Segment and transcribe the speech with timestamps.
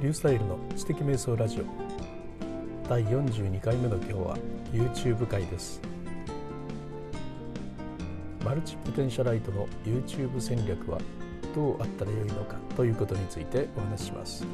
[0.00, 1.64] リュースタイルの知的瞑想ラジオ。
[2.88, 4.38] 第42回目の今日は
[4.72, 5.78] YouTube 会です。
[8.42, 10.98] マルチポテンシャライトの YouTube 戦略は
[11.54, 14.46] どうあったらよいのかということについてお話しします。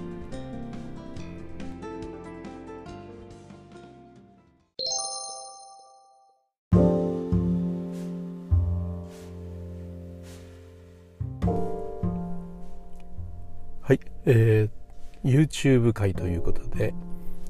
[13.80, 14.85] はい、えー、
[15.26, 16.94] YouTube 会ということで、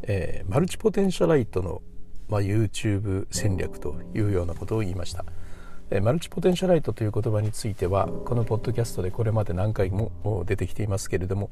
[0.02, 1.82] えー、マルチポテンシャライトの、
[2.28, 5.26] まあ、YouTube 戦略というようなことを言いました、
[5.90, 10.10] えー、マルチポテンシャライトという言葉についてはこのポッドキャストでこれまで何回も
[10.46, 11.50] 出てきていますけれども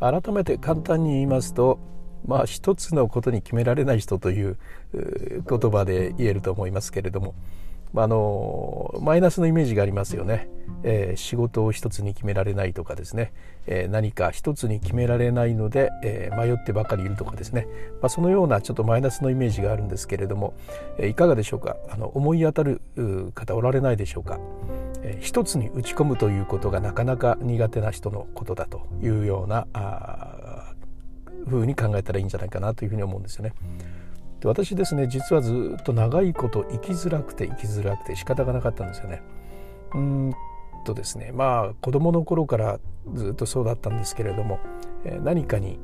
[0.00, 1.78] 改めて簡単に言いますと
[2.26, 4.58] まあ一つのことに決められない人という
[4.92, 7.34] 言葉で言えると思いますけれども
[7.94, 10.48] あのマイナスのイメージがありますよね、
[10.84, 13.32] えー、仕事を一つに決められないとかですね、
[13.66, 17.66] えー、何か一つに決められないので、えー、迷ってばかりいるとかですね、
[18.00, 20.54] まあ、そのようなちょっとマイナスのイメージがあるんですけれども、
[20.98, 21.76] えいかがでしょうか？
[21.90, 22.80] あの思い当たる
[23.34, 24.38] 方おられないでしょうか、
[25.02, 30.74] え一つに打ち込むということがなかなか苦手な人のことだというようなあ
[31.48, 33.52] ふうに考えたらいいんじゃないかなというふうに思うんですよね。
[34.40, 39.22] で私ですね実はずっと長いこと生きづらくて生きづらくて仕方がなかったんですよね。
[39.94, 40.34] うん
[40.84, 42.80] とですねまあ子供の頃から
[43.14, 44.60] ずっとそうだったんですけれども、
[45.22, 45.78] 何かに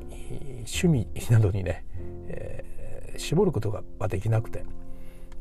[0.81, 1.85] 趣味などにね、
[2.27, 4.63] えー、絞ることができなくて、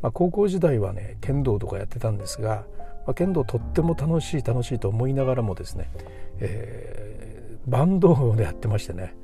[0.02, 2.64] まあ、高校時代はね剣道とかやってたんですが、
[3.06, 5.90] まあ、剣道とっても楽しい楽しいと思いながらもですね、
[6.38, 9.14] えー、バンドでやってましてね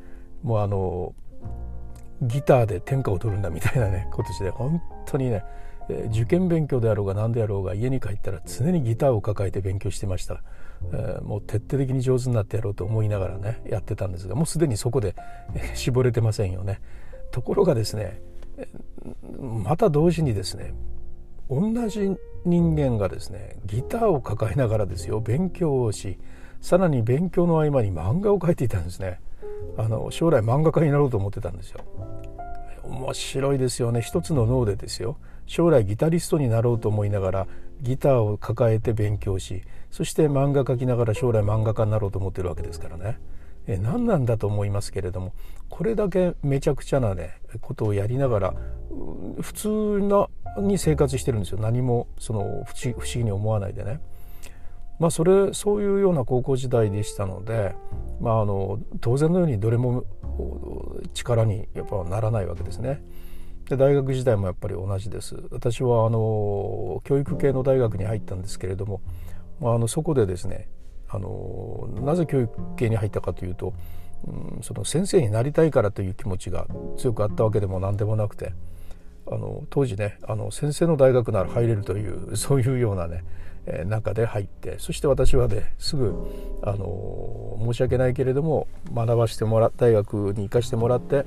[0.43, 1.15] もうあの
[2.23, 5.45] ギターで天下を取るんだみたいなね今年で本当にね
[6.11, 10.43] 受験勉強であろうが何であろうが家に帰ったら常にギターを抱えて勉強してました、
[10.93, 15.17] えー、もう徹底的に上手になってやろうと思いながらねやってたんですがもうすでにそこで
[15.75, 16.81] 絞れてませんよね。
[17.33, 18.21] ところがですね
[19.41, 20.75] また同時にですね
[21.51, 22.11] 同じ
[22.45, 26.19] 人間がですねギターを抱えながらですよ勉強をし
[26.61, 29.21] さらに勉強の合間に漫画を描いていたんですね。
[29.77, 31.81] あの将来漫画家になろうと思ってたんですよ。
[32.93, 34.01] 面白いですよね。
[34.01, 35.17] 一つの脳でですよ。
[35.47, 37.47] 将来ギタリストになろうと思いながら
[37.81, 43.19] ギターを抱えて勉強しそして漫画描きながら将来漫画家になろうと思ってるわけですからね。
[43.67, 45.33] え何なんだと思いますけれども
[45.69, 48.55] これだけめちゃくちゃなねことをやりながら
[49.41, 49.69] 普通
[50.01, 51.59] なに生活してるんですよ。
[51.61, 54.01] 何もその不思議に思わないでね。
[54.99, 57.75] まあ、それそういうような高校時代でしたので、
[58.21, 60.05] まあ、あの当然のようにどれも
[61.15, 63.03] 力にやっぱならないわけですね。
[63.69, 65.37] で大学時代もやっぱり同じです。
[65.51, 69.01] 私はあの教育系の大学に入ったんですけれども、
[69.61, 70.69] まあ、あのそこでですね
[71.09, 73.75] あのなぜ教育系に入ったかというと、
[74.27, 78.53] うん、その先生になりたいからという気持ちが強くあったわけでも何でもなくて
[79.31, 83.25] あの当時ねあの先生の大学なら入れるというそういうようなね
[83.87, 86.15] 中で入ってそして私はねすぐ
[86.63, 91.25] あの申し訳ないけれども学ばしてもら大学に行かしてもらって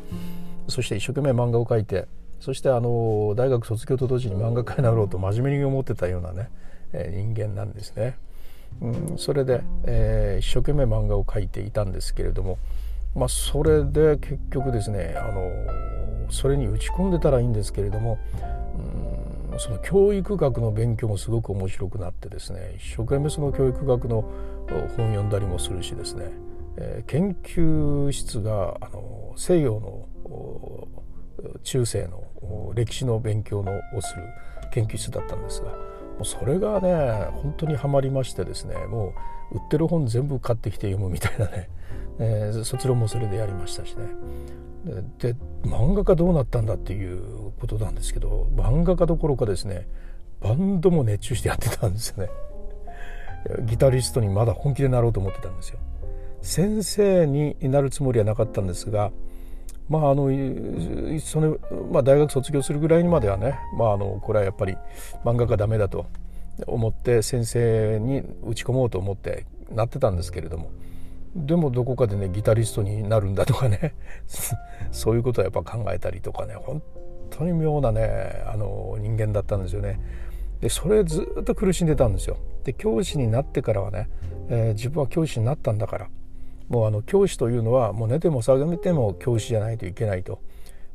[0.68, 2.08] そして一生懸命漫画を描いて
[2.40, 6.50] そしてあの大学卒業と同時に漫画家になろうと真面目に思ってたようなね、
[6.92, 8.18] 人間なんですね。
[8.82, 12.58] うん、それで、えー、一生懸命漫画を描いていたんですけれども、
[13.16, 18.18] まあ、それで結局ですねあのそれに打ち込んでたらいいんですけれども、
[19.58, 24.22] その教育学の勉強もすごく面白くなってですね一生懸命その教育学の
[24.70, 26.32] 本読んだりもするしですね、
[26.78, 30.08] えー、研究室があの西洋の
[31.64, 34.24] 中世の歴史の勉強のをする
[34.72, 35.78] 研究室だったんですがも
[36.22, 39.14] うそれがね本当にはまりましてですねも
[39.52, 41.70] う売ってる本全部買ってきて読むみたいなね、
[42.20, 44.06] えー、卒論もそれでやりましたしね。
[45.20, 49.88] で漫画家どうなったんだっていうことなんですけど漫画家どころかですね
[50.42, 52.30] バンドも熱中してやってたんですよね。
[53.66, 55.80] ギタリストにまだ本気でなろうと思ってたんですよ。
[56.42, 59.12] 先生になるつもりはなかったんですが
[59.90, 60.30] まああの
[61.20, 61.58] その、
[61.92, 64.78] まあ、大学卒業するぐらいにまではね、まあ、あのこれはやっぱり
[65.24, 66.06] 漫画家ダメだと
[66.68, 70.70] 思って先生に打ち込もうと思ってなってたんですけれども
[71.36, 73.94] でもどこかでねギタリストになるんだとかね
[74.92, 76.82] そういうことはやっぱ考えたりとかね本
[77.30, 80.00] 当に妙なねあの人間だったんですよね。
[80.62, 82.38] でそれずっと苦しんでたんですよ。
[82.64, 84.10] で教師になってからはね、
[84.50, 86.10] えー、自分は教師になったんだから
[86.70, 90.40] もうあの教師というのはもう寝ても覚めても教師じゃないといけないと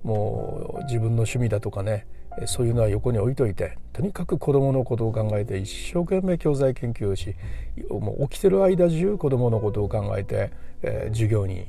[0.02, 2.06] もう自分の趣味だとかね、
[2.46, 7.34] そういうのは横に置いといてとにかく子どものことを考えて一生懸命教材研究をし
[7.88, 10.50] もう起きてる間中子どものことを考えて、
[10.82, 11.66] えー、授業に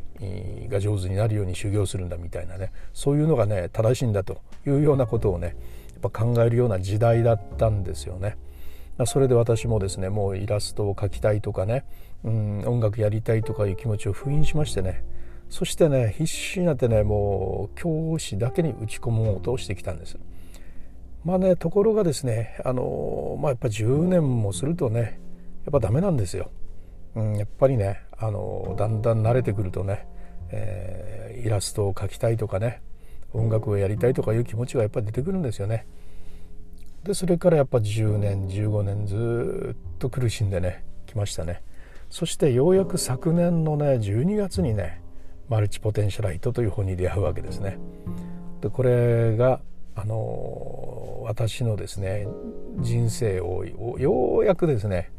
[0.69, 5.55] が上手になるように修行するんだみたいなねそういうのがね正しいんだというようなことをね
[6.01, 8.37] やっぱ考えるような時代だったんですよね。
[9.05, 11.85] それで私もですねもうイラストを描きたいとかね、
[12.23, 15.03] うん、音楽やりたいとかいう気持ちを封印しましてね
[15.49, 20.17] そしてね必死になってねもう教師だけに打ち込もうとしてきたんです。
[21.23, 25.19] まあねところがですねあのまあやっぱ10年もするとね
[25.65, 26.51] やっぱダメなんですよ。
[27.15, 30.07] うん、やっぱりねあのだんだん慣れてくるとね、
[30.51, 32.81] えー、イラストを描きたいとかね
[33.33, 35.85] 音楽をやりたいとかいう気持ちがやっぱり出てくるんですよね。
[37.03, 41.61] でそれからやっぱ10年15年ずっと苦しんでねきましたね。
[42.09, 45.01] そしてようやく昨年のね12月にね
[45.49, 47.77] マルチポテンシャライトという本に出会うわけですね。
[48.61, 49.61] でこれが
[49.95, 52.27] あの私のですね
[52.79, 55.11] 人生をようやくですね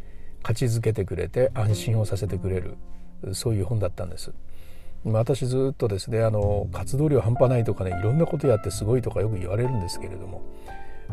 [0.43, 2.77] 勝ちづけてくれて安心をさせてくれる
[3.33, 4.33] そういう本だったんです。
[5.05, 10.43] 私ずっとですねあの活動量半端ないとかねいろんなことやってすごいとかよく言われるんですけれども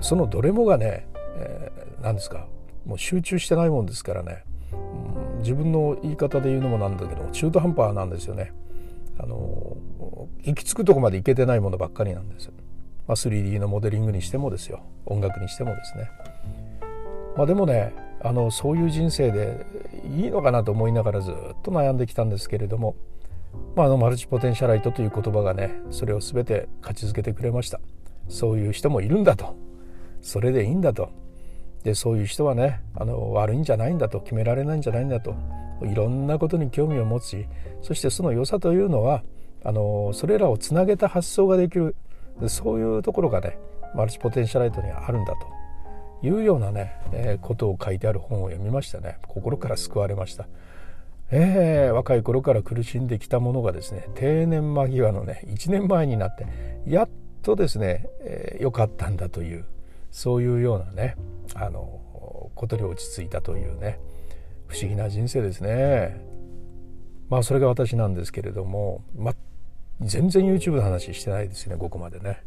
[0.02, 1.08] そのどれもがね、
[1.38, 2.48] えー、何ですか
[2.86, 8.54] もう集中してないもんですからね、うん、自分の言い方で言うのもなんだけど中途半端なんですよね。
[9.18, 9.76] あの
[10.44, 12.50] 行き着くとこまで行けてないものばっかりなんです、
[13.10, 14.84] まあ、3D のモデリングにしてもですよ。
[15.08, 16.12] 音楽にしてもですね、
[17.36, 17.92] まあ、でもね
[18.22, 19.66] あのそういう人生で
[20.16, 22.96] いいのかなと思いながらずっと悩んできたんですけれども、
[23.76, 27.82] まあ、あのマルチポテンシャライトという言葉がねそれを全て勝ちづけてくれました。
[28.28, 29.56] そういう人もいるんだと。
[30.22, 31.10] それでいいんだと。
[31.84, 34.22] でそういう人はねあの悪いんじゃないんだと。
[34.22, 35.34] 決められないんじゃないんだと。
[35.82, 37.48] いろんなことに興味を持ち
[37.82, 39.24] そしてその良さというのは
[39.64, 41.96] あのそれらをつなげた発想ができる
[42.48, 43.58] そういうところがね
[43.96, 45.34] マルチポテンシャライトにはあるんだ
[46.22, 50.48] というようなね、えー、ことを書いてある本を読みましてね心から救われました。
[51.32, 56.48] えー、若い頃から苦しんできたものがですね定年間際のね1年前になって
[56.88, 57.10] やっ
[57.44, 59.66] とですね良、えー、かったんだという
[60.10, 61.16] そういうようなね
[61.54, 64.00] あのことに落ち着いたというね
[64.70, 66.24] 不思議な人生ですね。
[67.30, 69.04] まあそれが私なんですけれども、
[70.02, 72.44] 全然 YouTube の話してないですねここまでね。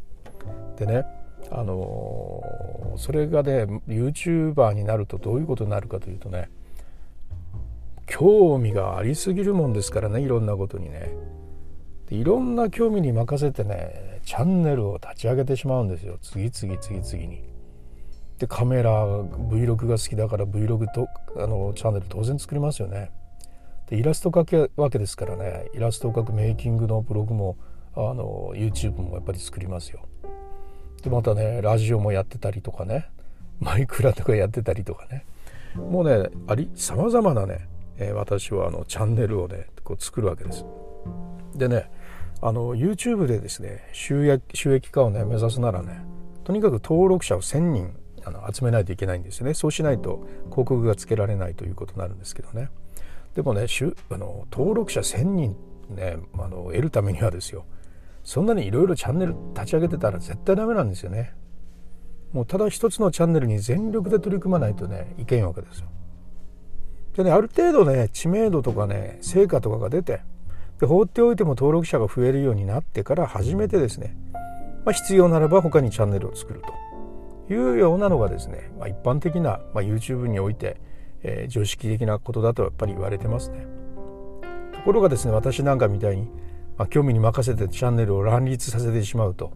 [0.76, 1.04] でね
[1.50, 6.48] あのそれがね YouTuber になるとどういうことになるかというとね
[8.06, 11.14] 興味がありすぎるもんですからねいろんなことにね。
[12.08, 17.42] でいろんな興味に任せてねチャンネルを立ち上げてしまうんですよ次々次々に。
[18.38, 21.06] でカメラ Vlog が好きだから Vlog と
[21.36, 23.10] あのチャンネル当然作りますよね。
[23.92, 25.68] でイラスト描くわけですからね。
[25.74, 27.58] イラストを描くメイキングのブログも
[27.94, 30.08] あの YouTube もやっぱり作りますよ。
[31.02, 33.10] でまたねラジオもやってたりとかね。
[33.60, 35.26] マイクラとかやってたりとかね。
[35.76, 37.68] もうねありさまざまなね、
[37.98, 40.64] え、私はあのチャンネルをねこう作るわけです。
[41.54, 41.90] でね
[42.40, 46.02] あの YouTube でですね収益収益化をね目指すならね
[46.44, 47.94] とにかく登録者を1,000人
[48.24, 49.52] あの集めないといけないんですよね。
[49.52, 52.70] そうしないと広告がつけられないということになるんですけどね。
[53.34, 53.66] でもね
[54.10, 55.56] あの登録者1,000人
[55.90, 57.64] ねあの得るためにはですよ。
[58.24, 61.34] そんなにいろいろチャンネル立ち上げてたら絶対ダメなんですよね。
[62.32, 65.88] もうただ一つのチャンネルに全力で取り組まないとねいけんわけですよ。
[67.14, 70.22] でねある程度ね知名度とかね成果とかが出て
[70.80, 74.16] で放っておいても登録者が増えるようになってから初めてですね、
[74.84, 80.80] まあ、必要ならば他にチャンネルを作るというようなのがですね、まあ、一般的な、まあ、YouTube において、
[81.22, 83.66] えー、常識的なことだとやっぱり言われてますね。
[84.72, 86.24] ところがですね私なんかみたいに、
[86.76, 89.52] まあ、興味に任せてチャンネルを乱立させてしまうと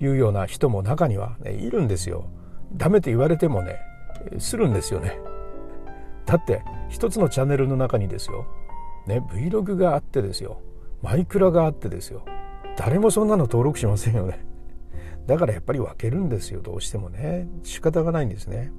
[0.00, 2.26] いうような人も中には、ね、いるんですよ。
[2.74, 3.76] ダメと言われてもね
[4.38, 5.18] するんですよね。
[6.26, 8.46] だって一つのチャンネルの中にですよ、
[9.06, 10.60] ね、Vlog があってですよ
[11.02, 12.24] マイクラがあってですよ
[12.76, 14.44] 誰もそんなの登録しませんよね。
[15.26, 18.72] だからやっぱり分けるんですよどうしてもね仕方がないんですね。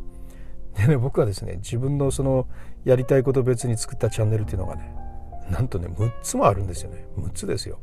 [0.78, 2.48] でね僕はですね自分のその
[2.86, 4.96] やりたいこと別に作ったチャンネルっていうのがね
[5.50, 7.80] なんとね6つもあるんですよね6つですよ。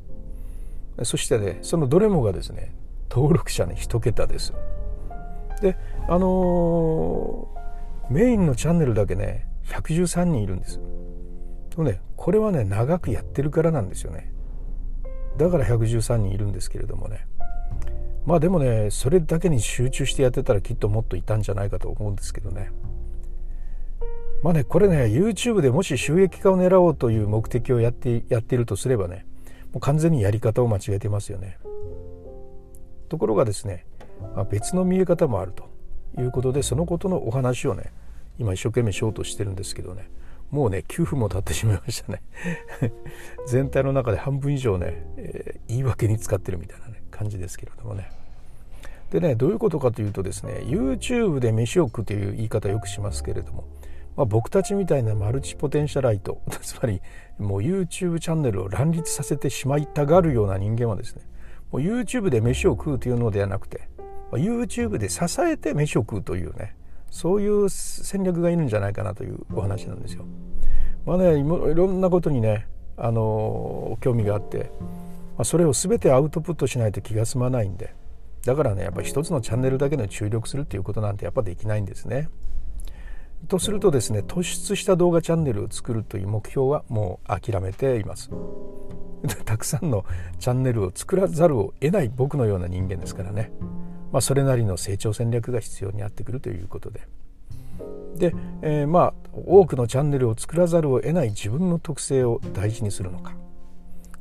[1.05, 2.75] そしてねそのどれもがですね
[3.11, 4.53] 登録者ね1桁です。
[5.61, 5.77] で
[6.09, 10.81] あのー、メインのチャンネルだけね113人いるんです。
[11.71, 14.33] でもねこれはね長くやってるからなんですよね。
[15.37, 17.27] だから113人いるんですけれどもね
[18.27, 22.71] まあでもねそれだけに集中してやってたらきっともっといたんじゃないかと思うんですけどね。
[24.43, 29.27] まあねこれね YouTube でもし収益化を狙おうという目的をやってやっているとすればね
[29.73, 31.59] もう完全にやり方を間違えてますよね。
[33.09, 33.87] ところがですね
[34.35, 35.69] まあ、別の見え方もあると
[36.21, 37.93] いうことでそのことのお話をね
[38.39, 40.09] 今一生懸命しようとしてるんですけどね
[40.51, 42.23] もうね9分も経ってしまいましたね。
[43.47, 48.11] 全体の中で半分以上ね、えー、言い訳に使ってるみたいな、ね、感じですけれどもね
[49.11, 53.65] でねどういうことかというとですね YouTube で飯を食うという言い方よくしますけれども、
[54.17, 57.01] まあ、僕たちみたいなマルチポテンシャライト つまり
[57.39, 61.23] もう YouTube チャンネルを乱立させてしまいたがるような人間はですね
[61.73, 63.89] もう YouTube で飯を食うというのではなくて
[64.33, 66.77] YouTube で支えて飯を食うというね
[67.11, 70.27] そういう戦略がいるんじゃないかなというお話なんですよ。
[71.07, 72.67] まあねいろんなことにね
[72.99, 74.71] あの興味があって、
[75.39, 77.95] まあ、それを全てアウトプットしないと気が済まないんで
[78.45, 82.29] だからねやっぱ一つのチャンネルだけで注力するっていうことなんてやっぱできないんですね。
[83.47, 88.31] とするとですね突出した動画チャンネルを作るという目標はもう諦めています。
[89.45, 90.05] たくさんの
[90.41, 93.53] チャンネルを作らざるを得ない僕のような人間ですからね。
[94.11, 97.01] まあ、それなりの成長戦略が必要になってくるということで。
[98.17, 103.37] で、えー、まあ多くのチャンネルを作らざるを得ない自分の特性を大事にするのか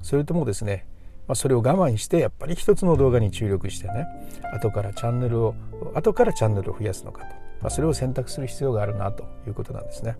[0.03, 0.85] それともですね、
[1.27, 4.07] まあ、それを我慢してやっぱり一つの動画に注力してね
[4.53, 5.55] 後からチャンネルを
[5.93, 10.17] 後からチャンネルを増やすのかと、まあ、それを選択する必要があるなということなんですね。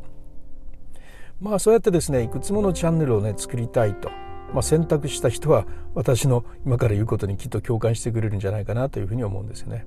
[1.39, 4.09] まあそうやってですねいくつものチャンネルをね作りたいと
[4.53, 9.85] まあ、選択した人は私の今から言うことにきっと共感してくれるんじゃないかなというふうに思うんですよね。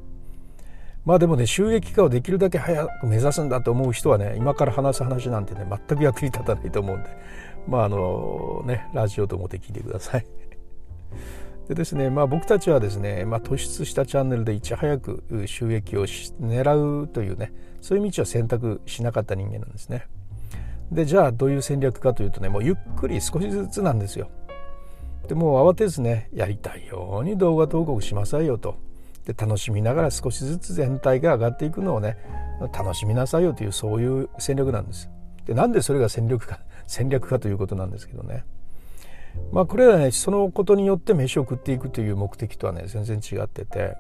[1.05, 7.09] まあでもね収益化をできるだけ早く目指すんだと思う人はね今から話す話なんてね全く役に立たないと思うんで
[7.67, 10.27] まああのねラジオと思って聞いてください。
[11.69, 20.07] でですねまあ僕たちはですね、まあ、突出したチャンネルでいち早く収益を狙うというねそういう道を選択しなかった人間なんですね。
[20.90, 24.29] でじゃあどういう戦略かというとねもうゆっくり少しずつなんですよ。
[25.29, 28.76] でもう慌てずねやりたいように動画投稿しなさいよと
[29.25, 32.17] で楽しみながら少しずつ全体が上がっていくのをね
[32.73, 35.09] 楽しみなさいよというそういう戦略なんです。
[35.47, 38.45] でなんでそれが戦略か戦略かということなんですけどね。
[39.53, 43.97] まあこれはねそのことによって飯を食っていくという目的とはね全然違ってて。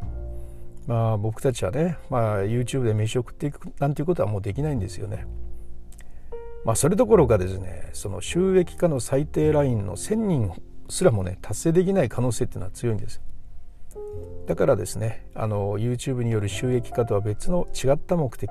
[0.86, 5.24] まあ僕たちはね、まあ、YouTube で飯を食っていくなんていうことはもうできないんですよね。
[6.64, 10.52] まあそれどころかですねその収益化の最低ラインの1,000人
[10.88, 13.22] すらもね達成できない可能性っていうのは強いんです。
[14.46, 18.50] だからですねあの YouTube による収益化とは別の違った目的。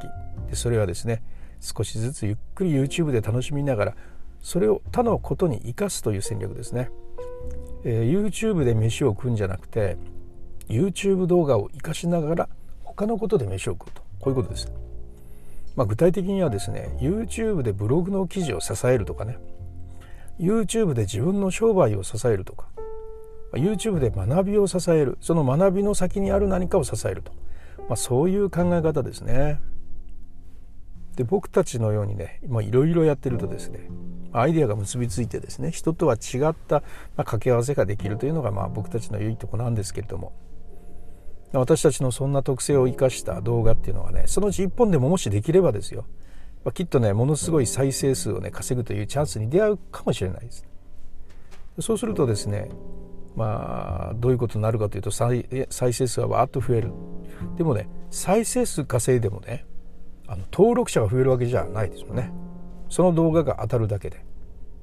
[0.49, 1.21] でそれはですね
[1.59, 3.95] 少しずつゆっくり YouTube で楽しみながら
[4.41, 6.89] それを他のことに生かすという戦略ですね、
[7.83, 9.97] えー、YouTube で飯を食うんじゃなくて
[10.67, 12.49] YouTube 動画を生かしながら
[12.83, 14.01] 他のことで飯を食うと。
[14.19, 14.69] こういうことです、
[15.77, 19.37] まあ、具体的にはですね YouTube でブログの記事を支えるとかね。
[20.39, 22.67] YouTube で自分の商売を支えるとか。
[23.53, 25.17] YouTube で学びを支える。
[25.21, 27.31] その学びの先にある何かを支えると、
[27.87, 29.59] まあ、そういう考え方ですね。
[31.19, 33.89] で僕たちのようにねいろいろやってるとですね
[34.33, 36.81] アイデアが結びついてですね人とは違った、
[37.15, 40.33] ま、掛け合わせができるというのがまあ僕たちの良いとこなんですけれども
[41.51, 46.05] 私たちのそんな特性を生かした動画っていうのはねそのうち一本でももしできればですよ
[46.63, 50.65] ま、きっとねものすごい再生数をね稼ぐというチャンスに出会うかもしれないです。
[51.79, 52.69] そうするとですね
[53.35, 56.91] まあどういうことになるかというと再再生数はわーっと増える。
[57.57, 59.65] でもね再生数稼いでもね
[60.27, 62.31] あの登録者が増えるわけじゃないですよね。
[62.89, 64.23] その動画が当たるだけで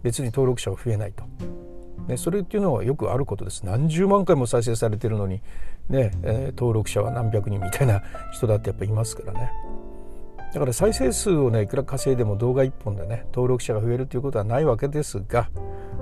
[0.02, 1.24] 別に登録者が増えないと。
[2.06, 3.66] ね、それっていうのはよくあることです。
[3.66, 5.42] 何十万回も再生されてるのに
[5.88, 9.50] ね、えー、登録者は何百人みたいな人だってやっぱいますからね。
[10.52, 15.50] だから再生数をねいくら稼いでも動画1本でね登録者が増えるということはないわけですが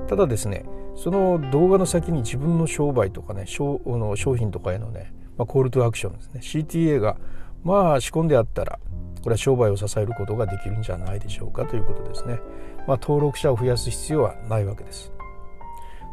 [0.06, 6.40] ただですねその動画の先に自分の商売とかね商の商品とかへのね、まあ、コールトゥアクションですね。
[6.40, 7.16] CTA が
[7.64, 8.78] まあ仕込んであったら
[9.24, 12.40] これは商売を支えることができるんじゃないでしょうかということですね。
[12.86, 15.12] まあ、登録者を増やす必要はないわけです。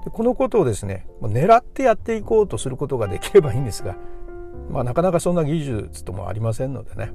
[0.06, 3.98] でこのことをですね狙ってやっていこうとすることができればいいんですが、
[4.70, 7.12] まあ、なかなかそんな技術ともありませんのでね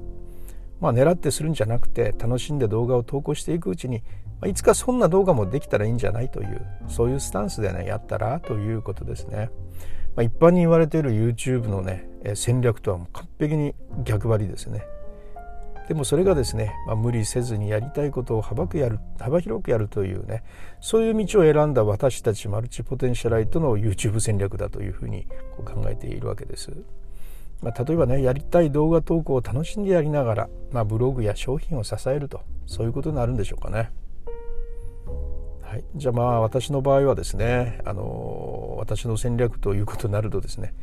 [0.81, 4.03] まあ、狙ってするんじゃなくて楽しんで動画を投稿していくうちに、
[4.45, 9.51] いつかそんな動画もできたらいいんじゃないというそういうスタンスでねやったらということですね。
[10.15, 13.75] まあ、一般に言われている YouTube のね戦略とはもう完璧に
[14.05, 14.85] 逆張りですね。
[15.89, 20.43] でもそれがですね、まあ、無理せずにやりたいことを幅くやる幅広くやるというね
[20.81, 25.27] そういう道を選んだ私たちマルチポテンシャライトの YouTube 戦略だというふうに
[25.65, 26.73] 考えているわけです。
[27.63, 33.91] まあ、例えばねやりたい動画投稿を楽しんでやりながら、まあ、ブログや商品を支えるとそういうことになるんでしょうかね。
[35.63, 40.75] はい、じゃあまあ私の場合はですねあの私の戦略ということになるとですね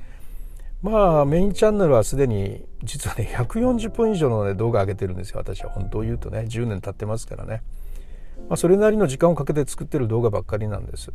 [0.84, 5.40] まあメインチャンネルはすでに実はね140本以上の、ね、動画上げてるんですよ。
[5.40, 7.64] 私は本当を言うとね10年経ってますからね、
[8.50, 11.14] まあ、それなりの時間をかけて作ってる動画ばっかりなんです。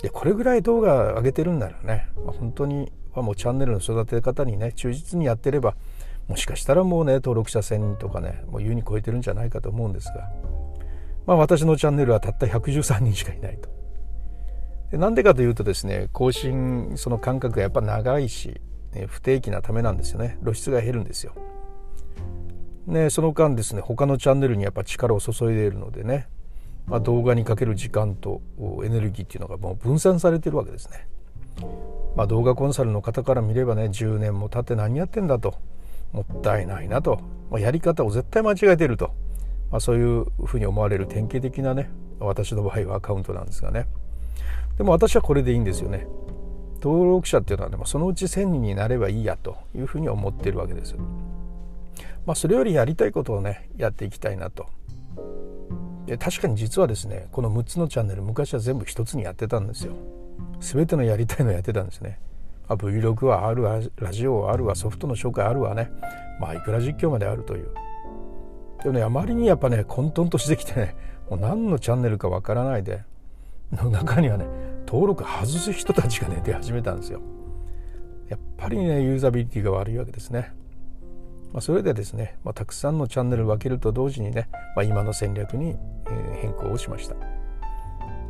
[0.00, 5.74] でこれぐらい動画上げてるんならね、まあ、本当に、まあ、もうチャンネルの育て方にね忠実にやってれば
[6.28, 10.30] もしかしたらもうね登録者1000人とかねもう優に超えてるんじゃないかと思うんですが。
[11.26, 13.77] まあ私のチャンネルはたった113人しかいないと。
[14.92, 18.60] なんでかというとですね更新その間隔がやっぱ長いし、
[18.92, 21.34] ね、不定期なためなんですよね露出が減るんですよ。
[22.86, 26.26] ね、その間ですね他のチャンネルにやっぱ力を注いでいるのでね、
[26.86, 28.40] まあ、動画にかける時間と
[28.82, 31.06] エネルギーっていうのがもう分散されてるわけですね。
[32.16, 35.56] まあ、動画コンサルの方から見ればね10年も経って何やってんだと
[36.12, 39.12] もったいないなと、まあ、やり方を絶対間違えてると、
[39.70, 41.90] まあ、そういうふうに思われる典型的なね
[42.20, 43.86] 私の場合はアカウントなんですがね。
[44.78, 46.06] でも私はこれでいいんですよね
[46.80, 50.94] 登録者っていうのは、ね、そのうち1000人になればいいやというふうに思っているわけです。
[52.24, 54.66] まあ、それよりやりたいことをねやっていきたいなと。
[56.06, 59.94] で確かに実はですねこの6つのチャンネル昔は全部1つにやってたんですよ。
[60.60, 62.20] 全てのやりたいのやってたんですね。
[62.68, 65.90] あ、Vlog はあるわラジオはあるわソフトの紹介あるわね
[66.38, 67.70] まあいくら実況まであるという。
[68.82, 70.94] でもねあまりにやっぱね混沌としてきてね
[71.28, 73.02] もう何のチャンネルかわからないで
[73.72, 77.20] の中にはね登録外す人たちがね出始めたんですよ。
[78.30, 80.54] やっぱりねユーザビリティが悪いわけですね、
[81.52, 85.76] まあ、それでですね、まあ、たくさんのチャンネル分けると同時にね、まあ、今の戦略に
[86.40, 87.16] 変更をしました。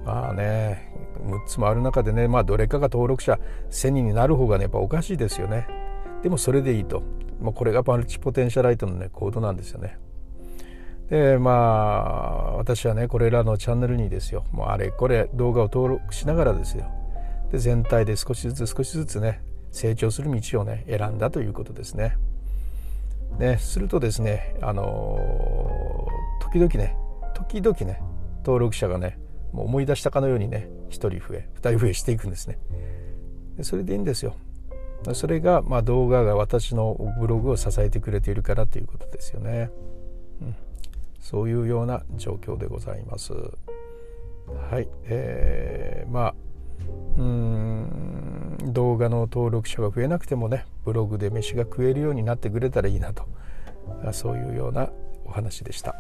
[0.05, 3.39] まあね6つもある中でね、まあ、どれかが登録者
[3.71, 5.69] 1000人になる方がねやっぱおかしいですよね。
[6.25, 7.05] でもそれでいいと、
[7.41, 9.99] まあ、これがマルチポテンシャライトのねコードなんですよね。
[11.11, 16.91] でまあ私はねこれらのチャンネルにですよもうあれこれ動画を登録しながらですよ
[17.51, 19.41] で全体で少しずつ少しずつね
[19.73, 22.17] 成長する道をね選んだということですね。
[23.39, 26.09] ねするとですねあの
[26.41, 26.97] 時々ね
[27.35, 28.01] 時々ね
[28.39, 29.19] 登録者がね
[29.53, 32.59] もう思い出したかのようにね1人増え2人増えしていくんですね。
[33.57, 34.35] でそれでいいんですよ。
[35.13, 39.71] それが、まあ、動画が私のブログを支えてくれているからということですよね。
[40.43, 40.68] うん
[41.29, 43.35] そういうような状況でございます。
[43.35, 46.35] はい、えー、まあ
[47.19, 53.27] うん動画の登録者が増えなくてもねブログで飯が食えるようになってくれたらいいなと
[54.13, 54.89] そういうような
[55.27, 55.95] お話でした。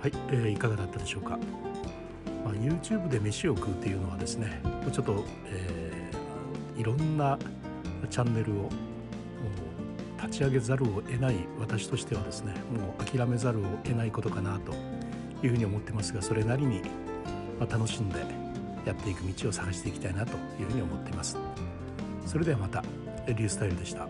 [0.00, 1.36] はい、えー、いかがだったでしょうか？
[2.50, 4.60] まあ、YouTube で飯を食うっていうのはですね
[4.92, 7.38] ちょっと、えー、いろんな
[8.10, 8.68] チャンネルを
[10.20, 14.72] 立ち上げざるを得ない私としてはですねもう諦めざるを得ないことかなと
[15.44, 16.82] いうふうに思ってますがそれなりに、
[17.58, 18.18] ま楽しんで
[18.84, 21.38] やっていく道を探していきたいなというふうに思っています。
[22.26, 22.82] それではまた
[23.26, 24.08] リュースタイルでした。